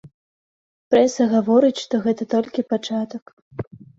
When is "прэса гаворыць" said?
0.93-1.77